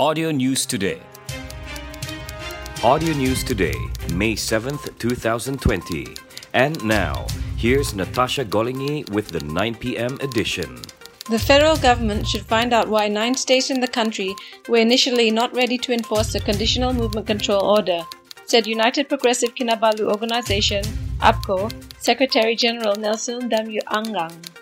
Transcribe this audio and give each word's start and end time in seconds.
Audio 0.00 0.30
News 0.30 0.64
Today. 0.64 1.02
Audio 2.84 3.12
News 3.14 3.42
Today, 3.42 3.74
May 4.14 4.34
7th, 4.34 4.96
2020. 4.96 6.14
And 6.54 6.84
now, 6.84 7.26
here's 7.56 7.96
Natasha 7.96 8.44
Golingi 8.44 9.10
with 9.10 9.26
the 9.30 9.40
9 9.40 9.74
p.m. 9.74 10.16
edition. 10.20 10.80
The 11.28 11.38
federal 11.40 11.76
government 11.76 12.28
should 12.28 12.46
find 12.46 12.72
out 12.72 12.86
why 12.86 13.08
nine 13.08 13.34
states 13.34 13.70
in 13.70 13.80
the 13.80 13.88
country 13.88 14.36
were 14.68 14.78
initially 14.78 15.32
not 15.32 15.52
ready 15.52 15.76
to 15.78 15.92
enforce 15.92 16.32
the 16.32 16.38
Conditional 16.46 16.92
Movement 16.92 17.26
Control 17.26 17.60
Order, 17.60 18.02
said 18.46 18.68
United 18.68 19.08
Progressive 19.08 19.56
Kinabalu 19.56 20.06
Organization, 20.08 20.84
UPKO, 21.18 21.72
Secretary 21.98 22.54
General 22.54 22.94
Nelson 22.94 23.50
Damuangang. 23.50 24.57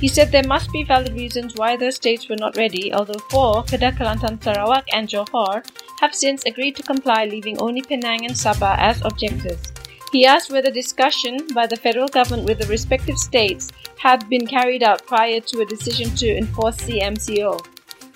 He 0.00 0.06
said 0.06 0.30
there 0.30 0.46
must 0.46 0.70
be 0.70 0.84
valid 0.84 1.12
reasons 1.14 1.56
why 1.56 1.76
those 1.76 1.96
states 1.96 2.28
were 2.28 2.36
not 2.36 2.56
ready, 2.56 2.92
although 2.92 3.18
four, 3.30 3.64
Kedah, 3.64 3.98
Kelantan, 3.98 4.40
Sarawak, 4.40 4.86
and 4.92 5.08
Johor, 5.08 5.64
have 6.00 6.14
since 6.14 6.44
agreed 6.44 6.76
to 6.76 6.84
comply, 6.84 7.24
leaving 7.24 7.58
only 7.58 7.82
Penang 7.82 8.24
and 8.24 8.34
Sabah 8.34 8.78
as 8.78 9.02
objectives. 9.04 9.72
He 10.12 10.24
asked 10.24 10.52
whether 10.52 10.70
discussion 10.70 11.38
by 11.52 11.66
the 11.66 11.76
federal 11.76 12.06
government 12.06 12.46
with 12.48 12.60
the 12.60 12.68
respective 12.68 13.18
states 13.18 13.72
had 13.98 14.28
been 14.28 14.46
carried 14.46 14.84
out 14.84 15.04
prior 15.04 15.40
to 15.40 15.62
a 15.62 15.66
decision 15.66 16.14
to 16.14 16.36
enforce 16.36 16.76
CMCO. 16.76 17.66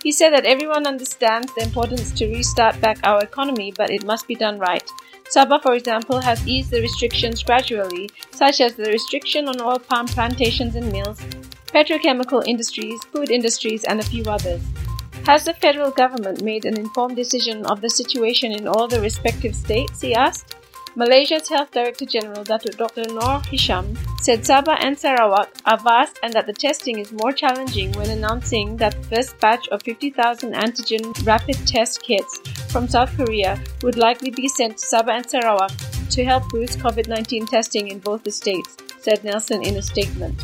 He 0.05 0.13
said 0.13 0.31
that 0.31 0.47
everyone 0.47 0.87
understands 0.87 1.53
the 1.55 1.65
importance 1.65 2.13
to 2.13 2.29
restart 2.29 2.81
back 2.81 2.99
our 3.03 3.23
economy, 3.23 3.73
but 3.77 3.91
it 3.91 4.07
must 4.07 4.29
be 4.29 4.37
done 4.37 4.59
right. 4.59 4.89
Sabah, 5.35 5.61
for 5.61 5.75
example, 5.75 6.21
has 6.21 6.47
eased 6.47 6.71
the 6.71 6.81
restrictions 6.81 7.43
gradually, 7.43 8.09
such 8.31 8.61
as 8.61 8.75
the 8.75 8.85
restriction 8.85 9.49
on 9.49 9.61
oil 9.61 9.79
palm 9.79 10.07
plantations 10.07 10.77
and 10.77 10.91
mills, 10.93 11.21
petrochemical 11.73 12.47
industries, 12.47 13.03
food 13.05 13.31
industries, 13.31 13.85
and 13.85 14.01
a 14.01 14.05
few 14.05 14.25
others. 14.25 14.63
Has 15.27 15.45
the 15.45 15.55
federal 15.55 15.91
government 15.91 16.43
made 16.43 16.65
an 16.65 16.77
informed 16.77 17.17
decision 17.17 17.65
of 17.67 17.81
the 17.81 17.91
situation 17.91 18.53
in 18.53 18.67
all 18.67 18.89
the 18.89 19.01
respective 19.01 19.55
states? 19.55 20.01
He 20.01 20.15
asked. 20.15 20.57
Malaysia's 20.95 21.49
Health 21.49 21.71
Director 21.71 22.05
General 22.05 22.45
Dr. 22.45 22.71
Noor 23.09 23.41
Hisham 23.51 23.97
said 24.21 24.41
Sabah 24.41 24.77
and 24.85 24.99
Sarawak 24.99 25.49
are 25.65 25.79
vast 25.79 26.19
and 26.23 26.35
that 26.35 26.47
the 26.47 26.53
testing 26.53 26.99
is 26.99 27.13
more 27.13 27.33
challenging 27.33 27.93
when 27.93 28.11
announcing 28.11 28.77
that 28.77 28.93
the 28.93 29.17
first 29.17 29.39
batch 29.41 29.67
of 29.69 29.83
50,000 29.85 30.53
antigen 30.53 31.27
rapid 31.27 31.57
test 31.67 32.03
kits 32.03 32.41
from 32.71 32.89
South 32.89 33.17
Korea 33.17 33.59
would 33.83 33.97
likely 33.97 34.31
be 34.31 34.49
sent 34.49 34.77
to 34.77 34.87
Sabah 34.87 35.17
and 35.17 35.31
Sarawak 35.31 35.73
to 36.11 36.25
help 36.25 36.47
boost 36.51 36.79
COVID 36.79 37.09
19 37.09 37.47
testing 37.47 37.89
in 37.89 37.99
both 37.99 38.23
the 38.23 38.31
states, 38.31 38.77
said 39.01 39.25
Nelson 39.25 39.65
in 39.65 39.77
a 39.77 39.83
statement. 39.83 40.43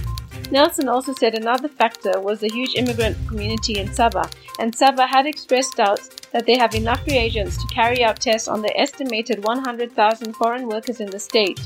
Nelson 0.51 0.89
also 0.89 1.13
said 1.13 1.35
another 1.35 1.69
factor 1.69 2.21
was 2.21 2.41
the 2.41 2.49
huge 2.49 2.75
immigrant 2.75 3.17
community 3.29 3.79
in 3.79 3.89
Sabah, 3.89 4.33
and 4.59 4.75
Sabah 4.75 5.07
had 5.07 5.27
expressed 5.27 5.77
doubts 5.77 6.09
that 6.33 6.47
they 6.47 6.57
have 6.57 6.75
enough 6.75 7.07
reagents 7.07 7.59
to 7.59 7.75
carry 7.75 8.03
out 8.03 8.19
tests 8.19 8.49
on 8.49 8.63
the 8.63 8.75
estimated 8.81 9.45
100,000 9.45 10.33
foreign 10.37 10.67
workers 10.67 11.01
in 11.01 11.11
the 11.11 11.19
state. 11.19 11.61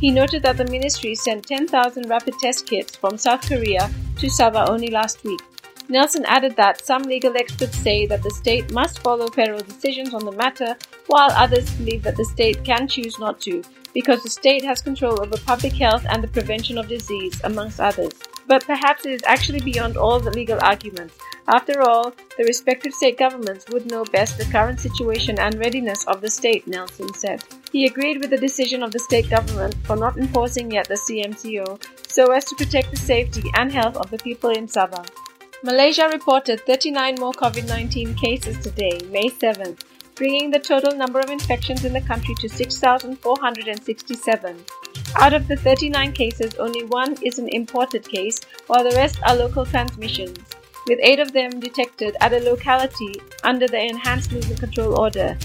He 0.00 0.12
noted 0.12 0.44
that 0.44 0.56
the 0.56 0.66
ministry 0.66 1.16
sent 1.16 1.48
10,000 1.48 2.08
rapid 2.08 2.34
test 2.38 2.68
kits 2.68 2.94
from 2.94 3.18
South 3.18 3.48
Korea 3.48 3.90
to 4.18 4.26
Sabah 4.26 4.68
only 4.68 4.88
last 4.88 5.24
week. 5.24 5.40
Nelson 5.88 6.24
added 6.26 6.54
that 6.54 6.84
some 6.84 7.02
legal 7.02 7.36
experts 7.36 7.76
say 7.78 8.06
that 8.06 8.22
the 8.22 8.30
state 8.30 8.70
must 8.72 9.00
follow 9.00 9.26
federal 9.28 9.60
decisions 9.60 10.14
on 10.14 10.24
the 10.24 10.32
matter, 10.32 10.76
while 11.08 11.30
others 11.32 11.68
believe 11.72 12.04
that 12.04 12.16
the 12.16 12.24
state 12.26 12.62
can 12.62 12.86
choose 12.86 13.18
not 13.18 13.40
to, 13.40 13.64
because 13.94 14.22
the 14.22 14.30
state 14.30 14.64
has 14.64 14.80
control 14.80 15.20
over 15.20 15.36
public 15.38 15.72
health 15.72 16.04
and 16.08 16.22
the 16.22 16.28
prevention 16.28 16.78
of 16.78 16.88
disease, 16.88 17.40
amongst 17.44 17.80
others. 17.80 18.12
But 18.46 18.64
perhaps 18.64 19.04
it 19.06 19.12
is 19.12 19.22
actually 19.26 19.60
beyond 19.60 19.96
all 19.96 20.20
the 20.20 20.30
legal 20.30 20.58
arguments. 20.62 21.18
After 21.48 21.80
all, 21.82 22.12
the 22.36 22.44
respective 22.44 22.92
state 22.92 23.16
governments 23.16 23.64
would 23.70 23.90
know 23.90 24.04
best 24.04 24.36
the 24.36 24.44
current 24.44 24.80
situation 24.80 25.38
and 25.38 25.54
readiness 25.54 26.04
of 26.06 26.20
the 26.20 26.28
state, 26.28 26.66
Nelson 26.66 27.12
said. 27.14 27.42
He 27.72 27.86
agreed 27.86 28.20
with 28.20 28.30
the 28.30 28.36
decision 28.36 28.82
of 28.82 28.92
the 28.92 28.98
state 28.98 29.30
government 29.30 29.74
for 29.84 29.96
not 29.96 30.18
enforcing 30.18 30.70
yet 30.70 30.88
the 30.88 30.94
CMCO 30.94 31.82
so 32.06 32.32
as 32.32 32.44
to 32.46 32.54
protect 32.54 32.90
the 32.90 32.96
safety 32.96 33.44
and 33.56 33.72
health 33.72 33.96
of 33.96 34.10
the 34.10 34.18
people 34.18 34.50
in 34.50 34.66
Sabah. 34.66 35.08
Malaysia 35.64 36.08
reported 36.12 36.60
39 36.66 37.16
more 37.18 37.32
COVID 37.32 37.66
19 37.66 38.14
cases 38.14 38.58
today, 38.62 39.00
May 39.10 39.28
7th, 39.28 39.80
bringing 40.18 40.50
the 40.50 40.58
total 40.58 40.94
number 40.98 41.20
of 41.20 41.30
infections 41.30 41.84
in 41.84 41.92
the 41.92 42.00
country 42.00 42.34
to 42.40 42.48
6,467. 42.48 44.64
Out 45.16 45.32
of 45.32 45.46
the 45.46 45.56
39 45.56 46.12
cases, 46.12 46.56
only 46.56 46.82
one 46.84 47.16
is 47.22 47.38
an 47.38 47.46
imported 47.48 48.02
case, 48.06 48.40
while 48.66 48.82
the 48.82 48.96
rest 48.96 49.20
are 49.24 49.36
local 49.36 49.64
transmissions, 49.64 50.36
with 50.88 50.98
eight 51.00 51.20
of 51.20 51.32
them 51.32 51.60
detected 51.60 52.16
at 52.20 52.32
a 52.32 52.40
locality 52.40 53.14
under 53.44 53.68
the 53.68 53.80
Enhanced 53.80 54.32
Movement 54.32 54.58
Control 54.60 54.98
Order. 54.98 55.38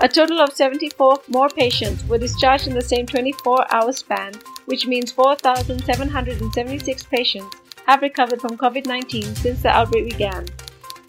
A 0.00 0.08
total 0.08 0.40
of 0.40 0.52
74 0.52 1.20
more 1.28 1.48
patients 1.48 2.04
were 2.06 2.18
discharged 2.18 2.66
in 2.66 2.74
the 2.74 2.82
same 2.82 3.06
24 3.06 3.72
hour 3.72 3.92
span, 3.92 4.32
which 4.66 4.84
means 4.86 5.12
4,776 5.12 7.04
patients 7.04 7.56
have 7.86 8.02
recovered 8.02 8.40
from 8.40 8.58
COVID 8.58 8.86
19 8.86 9.36
since 9.36 9.62
the 9.62 9.70
outbreak 9.70 10.10
began. 10.10 10.44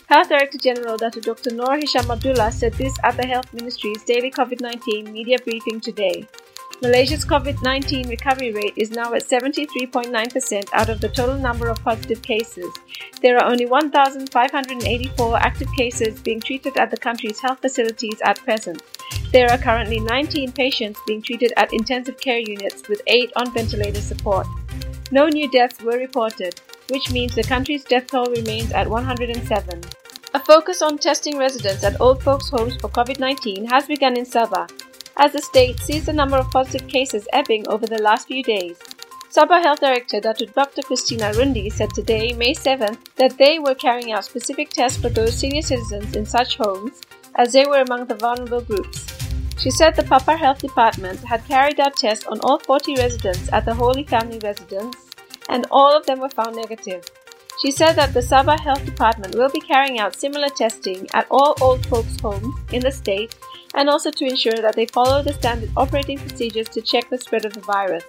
Health 0.10 0.30
Director 0.30 0.58
General 0.58 0.98
Dr. 0.98 1.54
Noor 1.54 1.78
Hisham 1.78 2.10
Abdullah 2.10 2.52
said 2.52 2.74
this 2.74 2.98
at 3.04 3.16
the 3.16 3.28
Health 3.28 3.54
Ministry's 3.54 4.04
daily 4.04 4.32
COVID 4.32 4.60
19 4.60 5.14
media 5.14 5.38
briefing 5.46 5.80
today. 5.80 6.26
Malaysia's 6.82 7.24
COVID 7.24 7.62
19 7.62 8.10
recovery 8.10 8.52
rate 8.52 8.74
is 8.76 8.90
now 8.90 9.14
at 9.14 9.28
73.9% 9.28 10.70
out 10.74 10.90
of 10.90 11.00
the 11.00 11.10
total 11.10 11.38
number 11.38 11.70
of 11.70 11.84
positive 11.84 12.24
cases. 12.24 12.66
There 13.22 13.38
are 13.38 13.46
only 13.46 13.68
1,584 13.68 15.38
active 15.38 15.68
cases 15.78 16.20
being 16.22 16.40
treated 16.40 16.76
at 16.78 16.90
the 16.90 16.98
country's 16.98 17.40
health 17.40 17.60
facilities 17.60 18.20
at 18.24 18.40
present. 18.40 18.82
There 19.32 19.52
are 19.52 19.60
currently 19.60 20.00
19 20.00 20.54
patients 20.54 21.00
being 21.06 21.22
treated 21.22 21.54
at 21.56 21.72
intensive 21.72 22.18
care 22.18 22.40
units 22.40 22.88
with 22.88 23.04
8 23.06 23.32
on 23.36 23.54
ventilator 23.54 24.02
support. 24.02 24.48
No 25.12 25.28
new 25.28 25.52
deaths 25.52 25.84
were 25.84 26.00
reported, 26.00 26.60
which 26.90 27.12
means 27.12 27.36
the 27.36 27.44
country's 27.44 27.84
death 27.84 28.08
toll 28.08 28.26
remains 28.26 28.72
at 28.72 28.90
107. 28.90 29.82
A 30.34 30.40
focus 30.40 30.82
on 30.82 30.98
testing 30.98 31.38
residents 31.38 31.84
at 31.84 32.00
old 32.00 32.22
folks' 32.22 32.50
homes 32.50 32.76
for 32.76 32.90
COVID 32.90 33.20
19 33.20 33.66
has 33.66 33.88
begun 33.88 34.18
in 34.18 34.26
Sabah, 34.26 34.70
as 35.18 35.34
the 35.34 35.42
state 35.42 35.80
sees 35.80 36.06
the 36.06 36.14
number 36.14 36.38
of 36.38 36.52
positive 36.52 36.88
cases 36.88 37.28
ebbing 37.34 37.68
over 37.68 37.88
the 37.88 38.02
last 38.02 38.28
few 38.28 38.44
days. 38.44 38.78
Sabah 39.30 39.62
Health 39.62 39.80
Director 39.80 40.20
Dr. 40.20 40.82
Christina 40.82 41.32
Rundi 41.34 41.72
said 41.72 41.92
today, 41.94 42.34
May 42.34 42.54
7th, 42.54 42.98
that 43.16 43.38
they 43.38 43.60
were 43.60 43.76
carrying 43.76 44.12
out 44.12 44.26
specific 44.26 44.70
tests 44.70 45.00
for 45.00 45.10
those 45.10 45.36
senior 45.36 45.62
citizens 45.62 46.16
in 46.16 46.26
such 46.26 46.58
homes, 46.58 47.02
as 47.36 47.54
they 47.54 47.66
were 47.66 47.82
among 47.82 48.08
the 48.08 48.16
vulnerable 48.16 48.62
groups. 48.62 49.06
She 49.60 49.70
said 49.70 49.96
the 49.96 50.04
Papar 50.04 50.38
Health 50.38 50.60
Department 50.60 51.20
had 51.20 51.46
carried 51.46 51.80
out 51.80 51.98
tests 51.98 52.26
on 52.26 52.40
all 52.42 52.60
40 52.60 52.96
residents 52.96 53.52
at 53.52 53.66
the 53.66 53.74
Holy 53.74 54.04
Family 54.04 54.40
Residence, 54.40 54.96
and 55.50 55.66
all 55.72 55.96
of 55.96 56.06
them 56.06 56.20
were 56.20 56.30
found 56.30 56.56
negative. 56.56 57.04
She 57.62 57.72
said 57.72 57.94
that 57.94 58.14
the 58.14 58.22
Sabah 58.22 58.58
Health 58.58 58.86
Department 58.86 59.36
will 59.36 59.50
be 59.50 59.60
carrying 59.60 60.00
out 60.00 60.16
similar 60.16 60.48
testing 60.48 61.08
at 61.14 61.28
all 61.30 61.56
old 61.60 61.86
folks' 61.88 62.20
homes 62.22 62.56
in 62.72 62.82
the 62.82 62.92
state 62.92 63.36
and 63.76 63.90
also 63.90 64.12
to 64.12 64.26
ensure 64.26 64.62
that 64.62 64.76
they 64.76 64.86
follow 64.86 65.22
the 65.22 65.34
standard 65.34 65.70
operating 65.76 66.18
procedures 66.18 66.70
to 66.70 66.82
check 66.82 67.10
the 67.10 67.18
spread 67.18 67.46
of 67.46 67.54
the 67.54 67.60
virus. 67.60 68.06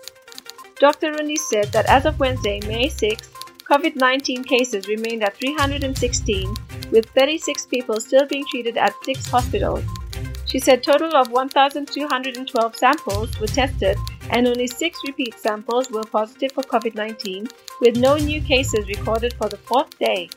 Dr. 0.79 1.13
Rundi 1.13 1.37
said 1.37 1.67
that 1.73 1.87
as 1.87 2.07
of 2.07 2.21
Wednesday, 2.21 2.61
May 2.69 2.89
6, 2.89 3.29
COVID 3.65 3.97
19 3.97 4.45
cases 4.45 4.89
remained 4.89 5.23
at 5.25 5.37
316, 5.37 6.55
with 6.91 7.11
36 7.11 7.67
people 7.67 8.01
still 8.01 8.27
being 8.27 8.45
treated 8.51 8.77
at 8.77 8.95
six 9.05 9.27
hospitals. 9.27 9.85
She 10.47 10.59
said 10.59 10.83
total 10.83 11.15
of 11.15 11.31
1,212 11.31 12.77
samples 12.77 13.39
were 13.39 13.47
tested 13.47 13.97
and 14.31 14.47
only 14.47 14.67
six 14.67 14.99
repeat 15.07 15.39
samples 15.39 15.91
were 15.91 16.05
positive 16.05 16.53
for 16.53 16.63
COVID 16.63 16.95
19, 16.95 17.49
with 17.81 17.97
no 17.97 18.17
new 18.17 18.41
cases 18.41 18.89
recorded 18.89 19.35
for 19.35 19.49
the 19.49 19.59
fourth 19.59 19.99
day. 19.99 20.29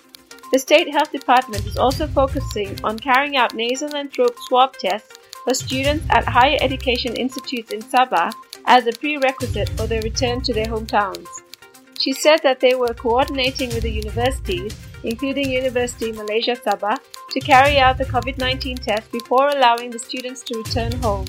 The 0.52 0.60
State 0.60 0.92
Health 0.92 1.12
Department 1.12 1.66
is 1.66 1.78
also 1.78 2.06
focusing 2.06 2.78
on 2.84 3.00
carrying 3.00 3.38
out 3.38 3.56
nasal 3.56 3.96
and 3.96 4.12
throat 4.12 4.36
swab 4.48 4.74
tests 4.78 5.18
for 5.44 5.54
students 5.54 6.06
at 6.10 6.28
higher 6.28 6.58
education 6.62 7.16
institutes 7.16 7.72
in 7.72 7.82
Sabah 7.82 8.32
as 8.66 8.86
a 8.88 8.94
prerequisite 8.94 9.70
for 9.70 9.88
their 9.88 10.02
return 10.02 10.42
to 10.42 10.54
their 10.54 10.68
hometowns. 10.68 11.28
She 12.00 12.14
said 12.14 12.42
that 12.44 12.60
they 12.60 12.76
were 12.76 12.94
coordinating 12.94 13.70
with 13.70 13.84
the 13.84 13.92
universities, 13.92 14.76
including 15.04 15.50
University 15.50 16.12
Malaysia 16.12 16.56
Sabah, 16.56 16.98
to 17.32 17.40
carry 17.40 17.80
out 17.80 17.98
the 17.98 18.06
COVID 18.06 18.38
19 18.38 18.78
test 18.78 19.12
before 19.12 19.50
allowing 19.50 19.90
the 19.90 20.00
students 20.00 20.44
to 20.44 20.58
return 20.58 20.92
home. 21.02 21.26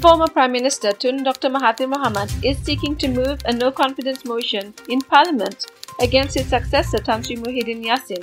Former 0.00 0.26
Prime 0.28 0.52
Minister 0.52 0.92
Tun 0.92 1.22
Dr. 1.24 1.48
Mahathir 1.48 1.90
Mohamad 1.90 2.30
is 2.44 2.58
seeking 2.58 2.96
to 2.96 3.08
move 3.08 3.40
a 3.46 3.52
no 3.52 3.70
confidence 3.72 4.26
motion 4.26 4.74
in 4.90 5.00
Parliament 5.00 5.64
against 6.00 6.34
his 6.34 6.46
successor 6.46 6.98
Tan 6.98 7.22
Sri 7.22 7.36
Muhyiddin 7.36 7.82
Yassin. 7.82 8.22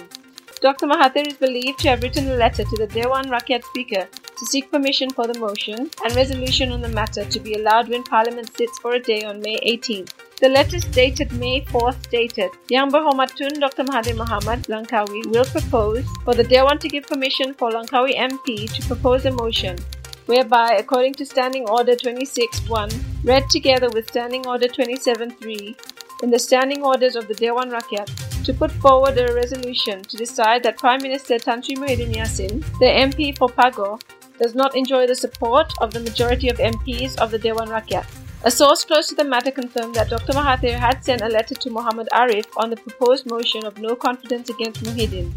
Dr. 0.62 0.86
Mahathir 0.86 1.26
is 1.28 1.34
believed 1.34 1.80
to 1.80 1.90
have 1.90 2.04
written 2.04 2.30
a 2.30 2.36
letter 2.36 2.64
to 2.64 2.76
the 2.78 2.86
Dewan 2.86 3.26
Rakyat 3.26 3.64
Speaker 3.64 4.08
to 4.38 4.46
seek 4.46 4.70
permission 4.72 5.10
for 5.10 5.26
the 5.26 5.40
motion 5.40 5.90
and 6.06 6.16
resolution 6.16 6.72
on 6.72 6.82
the 6.82 6.90
matter 6.90 7.26
to 7.26 7.40
be 7.40 7.56
allowed 7.56 7.90
when 7.90 8.04
Parliament 8.04 8.56
sits 8.56 8.78
for 8.80 8.94
a 8.94 9.00
day 9.00 9.24
on 9.24 9.42
May 9.42 9.60
18th. 9.62 10.14
The 10.42 10.50
letter 10.50 10.78
dated 10.92 11.32
May 11.34 11.62
4th 11.62 12.04
stated, 12.04 12.52
Yang 12.70 12.92
Berhormat 12.92 13.36
Tun 13.36 13.60
Dr. 13.60 13.84
Mahathir 13.84 14.16
Mohamad 14.16 14.68
Langkawi 14.68 15.26
will 15.32 15.46
propose 15.46 16.06
for 16.24 16.36
the 16.36 16.44
Dewan 16.44 16.78
to 16.78 16.88
give 16.88 17.08
permission 17.08 17.56
for 17.56 17.72
Langkawi 17.72 18.16
MP 18.16 18.72
to 18.72 18.88
propose 18.88 19.26
a 19.26 19.32
motion 19.32 19.76
whereby, 20.26 20.76
according 20.80 21.14
to 21.16 21.26
Standing 21.26 21.68
Order 21.70 21.96
26.1, 21.96 23.04
read 23.24 23.50
together 23.50 23.90
with 23.90 24.10
Standing 24.10 24.46
Order 24.48 24.68
27.3, 24.68 25.76
in 26.24 26.32
the 26.32 26.40
Standing 26.40 26.84
Orders 26.84 27.16
of 27.16 27.28
the 27.28 27.34
Dewan 27.34 27.70
Rakyat, 27.70 28.44
to 28.46 28.54
put 28.54 28.72
forward 28.72 29.18
a 29.18 29.34
resolution 29.34 30.02
to 30.04 30.18
decide 30.18 30.64
that 30.64 30.78
Prime 30.78 31.02
Minister 31.02 31.38
Tan 31.38 31.62
Sri 31.62 31.76
Muhyiddin 31.76 32.14
Yassin, 32.14 32.62
the 32.80 32.86
MP 32.86 33.38
for 33.38 33.50
Pagoh, 33.50 34.02
does 34.40 34.56
not 34.56 34.76
enjoy 34.76 35.06
the 35.08 35.16
support 35.16 35.72
of 35.80 35.94
the 35.94 36.00
majority 36.00 36.50
of 36.50 36.58
MPs 36.58 37.18
of 37.20 37.32
the 37.32 37.38
Dewan 37.38 37.70
Rakyat. 37.70 38.06
A 38.46 38.52
source 38.52 38.84
close 38.84 39.08
to 39.08 39.16
the 39.16 39.24
matter 39.24 39.52
confirmed 39.52 39.96
that 39.96 40.10
Dr. 40.10 40.34
Mahathir 40.34 40.78
had 40.78 41.04
sent 41.04 41.22
a 41.22 41.30
letter 41.30 41.56
to 41.56 41.70
Muhammad 41.70 42.10
Arif 42.12 42.46
on 42.58 42.70
the 42.70 42.76
proposed 42.76 43.26
motion 43.26 43.66
of 43.66 43.78
no 43.78 43.96
confidence 43.96 44.50
against 44.50 44.84
Muhyiddin. 44.84 45.32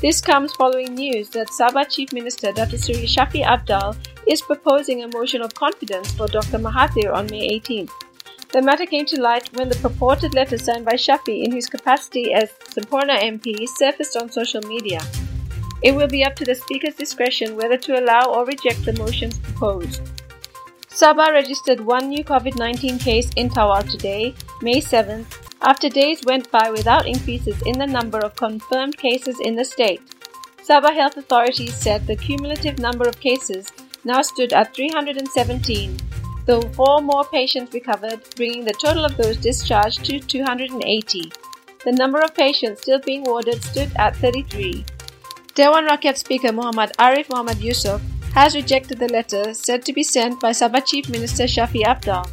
This 0.00 0.20
comes 0.20 0.52
following 0.52 0.94
news 0.94 1.30
that 1.30 1.48
Sabah 1.48 1.88
Chief 1.88 2.12
Minister 2.12 2.52
Dr. 2.52 2.76
Sri 2.76 3.06
Shafie 3.06 3.44
Apdal 3.44 3.96
is 4.28 4.42
proposing 4.42 5.02
a 5.02 5.08
motion 5.08 5.42
of 5.42 5.54
confidence 5.54 6.12
for 6.12 6.26
Dr. 6.26 6.58
Mahathir 6.58 7.12
on 7.12 7.26
May 7.26 7.58
18th. 7.58 7.90
The 8.52 8.62
matter 8.62 8.86
came 8.86 9.04
to 9.06 9.20
light 9.20 9.50
when 9.54 9.68
the 9.68 9.76
purported 9.76 10.34
letter 10.34 10.56
signed 10.56 10.84
by 10.84 10.92
Shafie 10.92 11.44
in 11.44 11.52
his 11.52 11.66
capacity 11.66 12.32
as 12.32 12.50
Semporna 12.74 13.18
MP 13.18 13.66
surfaced 13.66 14.16
on 14.16 14.30
social 14.30 14.62
media. 14.62 15.00
It 15.82 15.94
will 15.94 16.06
be 16.06 16.24
up 16.24 16.36
to 16.36 16.44
the 16.44 16.54
Speaker's 16.54 16.94
discretion 16.94 17.56
whether 17.56 17.76
to 17.76 17.98
allow 17.98 18.32
or 18.32 18.46
reject 18.46 18.84
the 18.84 18.92
motions 18.94 19.38
proposed. 19.38 20.00
Sabah 20.88 21.32
registered 21.32 21.80
one 21.80 22.08
new 22.08 22.22
COVID 22.22 22.56
19 22.56 22.98
case 23.00 23.30
in 23.36 23.50
Tawau 23.50 23.82
today, 23.90 24.34
May 24.62 24.80
7th, 24.80 25.26
after 25.60 25.88
days 25.88 26.20
went 26.24 26.50
by 26.52 26.70
without 26.70 27.06
increases 27.06 27.60
in 27.66 27.78
the 27.78 27.86
number 27.86 28.20
of 28.20 28.36
confirmed 28.36 28.96
cases 28.96 29.40
in 29.40 29.56
the 29.56 29.64
state. 29.64 30.00
Sabah 30.62 30.94
health 30.94 31.16
authorities 31.16 31.74
said 31.74 32.06
the 32.06 32.16
cumulative 32.16 32.78
number 32.78 33.08
of 33.08 33.18
cases 33.18 33.66
now 34.04 34.22
stood 34.22 34.52
at 34.52 34.74
317, 34.74 35.96
though 36.46 36.62
four 36.72 37.00
more 37.00 37.24
patients 37.24 37.72
recovered, 37.72 38.20
bringing 38.36 38.64
the 38.64 38.72
total 38.72 39.04
of 39.04 39.16
those 39.16 39.36
discharged 39.36 40.04
to 40.04 40.20
280. 40.20 41.32
The 41.84 41.92
number 41.92 42.20
of 42.20 42.34
patients 42.34 42.82
still 42.82 43.00
being 43.00 43.24
warded 43.24 43.62
stood 43.62 43.90
at 43.96 44.16
33. 44.16 44.84
Dewan 45.54 45.86
Rakyat 45.86 46.16
Speaker 46.18 46.52
Muhammad 46.52 46.92
Arif 46.98 47.28
Muhammad 47.30 47.58
Yusuf 47.58 48.02
has 48.34 48.54
rejected 48.54 48.98
the 48.98 49.08
letter 49.08 49.54
said 49.54 49.84
to 49.84 49.92
be 49.92 50.02
sent 50.02 50.40
by 50.40 50.50
Sabah 50.50 50.84
Chief 50.84 51.08
Minister 51.08 51.44
Shafie 51.44 51.84
Apdal. 51.84 52.28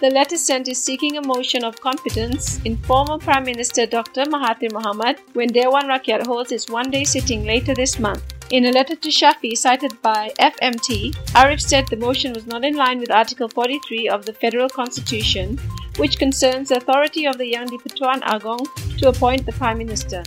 The 0.00 0.10
letter 0.10 0.36
sent 0.36 0.68
is 0.68 0.82
seeking 0.82 1.16
a 1.16 1.26
motion 1.26 1.64
of 1.64 1.80
confidence 1.80 2.60
in 2.64 2.76
former 2.78 3.18
Prime 3.18 3.44
Minister 3.44 3.86
Dr. 3.86 4.24
Mahathir 4.24 4.70
Mohamad 4.72 5.18
when 5.34 5.48
Dewan 5.48 5.86
Rakyat 5.86 6.26
holds 6.26 6.52
its 6.52 6.68
one-day 6.68 7.04
sitting 7.04 7.44
later 7.44 7.74
this 7.74 7.98
month. 7.98 8.33
In 8.50 8.66
a 8.66 8.72
letter 8.72 8.94
to 8.94 9.08
Shafie 9.08 9.56
cited 9.56 10.00
by 10.02 10.30
FMT, 10.38 11.14
Arif 11.32 11.62
said 11.62 11.86
the 11.88 11.96
motion 11.96 12.34
was 12.34 12.46
not 12.46 12.62
in 12.62 12.76
line 12.76 13.00
with 13.00 13.10
Article 13.10 13.48
43 13.48 14.08
of 14.10 14.26
the 14.26 14.34
Federal 14.34 14.68
Constitution, 14.68 15.58
which 15.96 16.18
concerns 16.18 16.68
the 16.68 16.76
authority 16.76 17.26
of 17.26 17.38
the 17.38 17.46
Yang 17.46 17.68
di-Pertuan 17.68 18.20
Agong 18.22 18.66
to 18.98 19.08
appoint 19.08 19.46
the 19.46 19.52
Prime 19.52 19.78
Minister. 19.78 20.22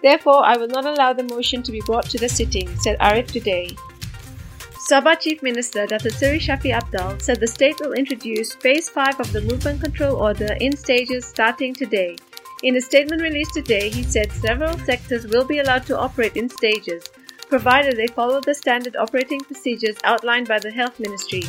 Therefore, 0.00 0.44
I 0.44 0.56
will 0.56 0.68
not 0.68 0.86
allow 0.86 1.12
the 1.12 1.24
motion 1.24 1.62
to 1.64 1.72
be 1.72 1.82
brought 1.84 2.08
to 2.10 2.18
the 2.18 2.28
sitting, 2.28 2.68
said 2.78 2.98
Arif 3.00 3.32
today. 3.32 3.68
Sabah 4.88 5.18
Chief 5.18 5.42
Minister 5.42 5.86
Dr. 5.86 6.10
Sri 6.10 6.38
Shafie 6.38 6.72
Apdal 6.72 7.20
said 7.20 7.40
the 7.40 7.48
state 7.48 7.74
will 7.80 7.94
introduce 7.94 8.54
Phase 8.54 8.88
5 8.88 9.18
of 9.18 9.32
the 9.32 9.40
Movement 9.40 9.82
Control 9.82 10.14
Order 10.14 10.54
in 10.60 10.76
stages 10.76 11.26
starting 11.26 11.74
today. 11.74 12.14
In 12.62 12.76
a 12.76 12.80
statement 12.80 13.20
released 13.20 13.54
today, 13.54 13.90
he 13.90 14.04
said 14.04 14.30
several 14.30 14.78
sectors 14.78 15.26
will 15.26 15.44
be 15.44 15.58
allowed 15.58 15.84
to 15.86 15.98
operate 15.98 16.36
in 16.36 16.48
stages, 16.48 17.02
provided 17.48 17.96
they 17.96 18.06
follow 18.06 18.40
the 18.40 18.54
standard 18.54 18.96
operating 18.96 19.40
procedures 19.40 19.96
outlined 20.04 20.48
by 20.48 20.58
the 20.58 20.70
Health 20.70 20.98
Ministry. 20.98 21.44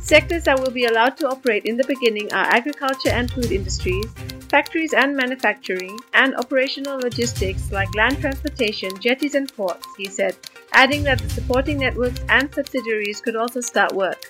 Sectors 0.00 0.44
that 0.44 0.60
will 0.60 0.70
be 0.70 0.84
allowed 0.84 1.16
to 1.16 1.28
operate 1.28 1.64
in 1.64 1.78
the 1.78 1.86
beginning 1.86 2.30
are 2.32 2.44
agriculture 2.44 3.08
and 3.08 3.30
food 3.30 3.50
industries, 3.50 4.04
factories 4.50 4.92
and 4.92 5.16
manufacturing, 5.16 5.98
and 6.12 6.36
operational 6.36 6.98
logistics 6.98 7.72
like 7.72 7.88
land 7.94 8.20
transportation, 8.20 8.90
jetties, 9.00 9.34
and 9.34 9.50
ports, 9.56 9.86
he 9.96 10.04
said, 10.04 10.36
adding 10.72 11.02
that 11.04 11.18
the 11.20 11.30
supporting 11.30 11.78
networks 11.78 12.20
and 12.28 12.52
subsidiaries 12.52 13.22
could 13.22 13.34
also 13.34 13.62
start 13.62 13.92
work. 13.94 14.20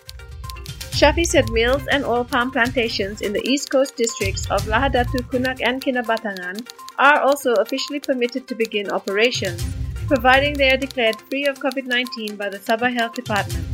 Shafie 0.95 1.27
said 1.27 1.51
mills 1.51 1.83
and 1.91 2.05
oil 2.05 2.25
palm 2.25 2.53
plantations 2.53 3.21
in 3.21 3.33
the 3.33 3.43
east 3.43 3.69
coast 3.69 3.97
districts 3.97 4.49
of 4.53 4.63
Lahad 4.67 4.95
Datu, 4.95 5.27
Kunak, 5.27 5.61
and 5.61 5.83
Kinabatangan 5.83 6.71
are 7.01 7.21
also 7.21 7.53
officially 7.55 7.99
permitted 7.99 8.47
to 8.47 8.55
begin 8.55 8.89
operations 8.91 9.65
providing 10.07 10.55
they 10.55 10.71
are 10.73 10.77
declared 10.77 11.21
free 11.29 11.47
of 11.47 11.59
COVID 11.59 11.87
19 11.87 12.37
by 12.37 12.49
the 12.49 12.59
Sabah 12.59 12.93
Health 12.93 13.15
Department. 13.15 13.67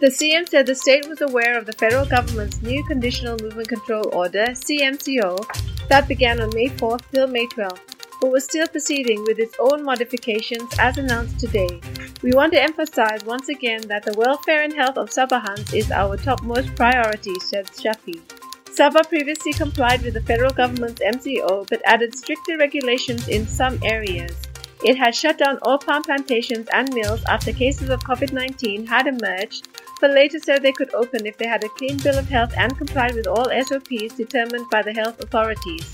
The 0.00 0.08
CM 0.08 0.48
said 0.48 0.66
the 0.66 0.74
state 0.74 1.08
was 1.08 1.20
aware 1.20 1.58
of 1.58 1.66
the 1.66 1.72
federal 1.72 2.06
government's 2.06 2.62
new 2.62 2.84
Conditional 2.86 3.36
Movement 3.42 3.68
Control 3.68 4.08
Order, 4.12 4.46
CMCO, 4.50 5.88
that 5.88 6.06
began 6.06 6.40
on 6.40 6.50
May 6.54 6.68
4th 6.68 7.02
till 7.12 7.26
May 7.26 7.46
12th, 7.48 7.80
but 8.20 8.30
was 8.30 8.44
still 8.44 8.68
proceeding 8.68 9.24
with 9.24 9.38
its 9.38 9.56
own 9.58 9.84
modifications 9.84 10.72
as 10.78 10.98
announced 10.98 11.40
today. 11.40 11.80
We 12.22 12.32
want 12.32 12.52
to 12.52 12.62
emphasize 12.62 13.24
once 13.24 13.48
again 13.48 13.82
that 13.88 14.04
the 14.04 14.14
welfare 14.16 14.62
and 14.62 14.72
health 14.72 14.96
of 14.98 15.10
Sabahans 15.10 15.74
is 15.74 15.90
our 15.90 16.16
topmost 16.16 16.74
priority, 16.74 17.34
said 17.40 17.66
Shafie. 17.66 18.22
Sabah 18.66 19.08
previously 19.08 19.52
complied 19.52 20.02
with 20.02 20.14
the 20.14 20.22
federal 20.22 20.52
government's 20.52 21.02
MCO 21.02 21.68
but 21.68 21.82
added 21.84 22.16
stricter 22.16 22.56
regulations 22.56 23.26
in 23.28 23.46
some 23.46 23.78
areas. 23.82 24.47
It 24.84 24.96
had 24.96 25.14
shut 25.14 25.38
down 25.38 25.58
all 25.62 25.78
palm 25.78 26.02
plantations 26.04 26.68
and 26.72 26.94
mills 26.94 27.24
after 27.24 27.52
cases 27.52 27.90
of 27.90 28.04
COVID 28.04 28.32
19 28.32 28.86
had 28.86 29.08
emerged, 29.08 29.68
but 30.00 30.12
later 30.12 30.38
said 30.38 30.62
they 30.62 30.72
could 30.72 30.94
open 30.94 31.26
if 31.26 31.36
they 31.36 31.48
had 31.48 31.64
a 31.64 31.68
clean 31.70 31.96
bill 31.98 32.16
of 32.16 32.28
health 32.28 32.54
and 32.56 32.78
complied 32.78 33.14
with 33.14 33.26
all 33.26 33.50
SOPs 33.66 34.14
determined 34.16 34.70
by 34.70 34.82
the 34.82 34.92
health 34.92 35.20
authorities. 35.20 35.84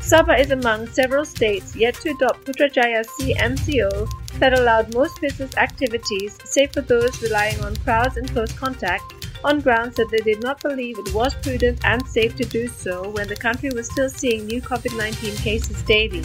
Sabah 0.00 0.38
is 0.38 0.50
among 0.50 0.86
several 0.86 1.24
states 1.24 1.74
yet 1.74 1.94
to 1.94 2.10
adopt 2.10 2.44
Putrajaya's 2.44 3.08
CMCO 3.18 4.08
that 4.38 4.58
allowed 4.58 4.94
most 4.94 5.18
business 5.20 5.56
activities, 5.56 6.38
save 6.44 6.72
for 6.72 6.82
those 6.82 7.22
relying 7.22 7.58
on 7.64 7.74
crowds 7.76 8.18
and 8.18 8.30
close 8.30 8.52
contact, 8.52 9.02
on 9.44 9.60
grounds 9.60 9.96
that 9.96 10.08
they 10.10 10.18
did 10.18 10.42
not 10.42 10.60
believe 10.60 10.98
it 10.98 11.14
was 11.14 11.34
prudent 11.36 11.82
and 11.84 12.06
safe 12.06 12.36
to 12.36 12.44
do 12.44 12.68
so 12.68 13.08
when 13.10 13.26
the 13.28 13.34
country 13.34 13.70
was 13.70 13.90
still 13.90 14.10
seeing 14.10 14.46
new 14.46 14.60
COVID 14.60 14.96
19 14.96 15.36
cases 15.36 15.82
daily. 15.84 16.24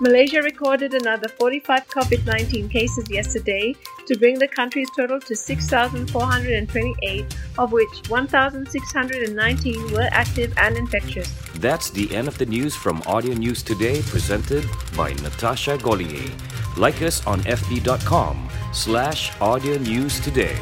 Malaysia 0.00 0.42
recorded 0.42 0.92
another 0.92 1.28
45 1.28 1.88
COVID 1.88 2.26
19 2.26 2.68
cases 2.68 3.08
yesterday 3.08 3.74
to 4.06 4.18
bring 4.18 4.38
the 4.38 4.48
country's 4.48 4.88
total 4.96 5.20
to 5.20 5.36
6,428, 5.36 7.36
of 7.58 7.70
which 7.70 8.08
1,619 8.08 9.92
were 9.92 10.08
active 10.10 10.52
and 10.58 10.76
infectious. 10.76 11.32
That's 11.54 11.90
the 11.90 12.12
end 12.14 12.26
of 12.26 12.38
the 12.38 12.46
news 12.46 12.74
from 12.74 13.02
Audio 13.06 13.34
News 13.34 13.62
Today, 13.62 14.02
presented 14.02 14.68
by 14.96 15.12
Natasha 15.22 15.78
Gollier. 15.78 16.28
Like 16.76 17.00
us 17.02 17.24
on 17.26 17.40
fb.com 17.42 18.48
slash 18.72 19.30
audio 19.40 19.78
news 19.78 20.18
today. 20.20 20.58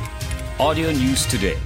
Audio 0.60 0.92
News 0.92 1.24
Today 1.26 1.58